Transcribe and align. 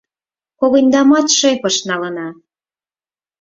—Когыньдамат 0.59 1.27
шефыш 1.37 1.77
налына! 1.89 2.27